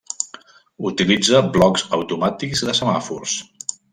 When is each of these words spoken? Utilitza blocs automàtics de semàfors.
Utilitza 0.89 1.41
blocs 1.57 1.85
automàtics 1.99 2.65
de 2.71 2.77
semàfors. 2.81 3.37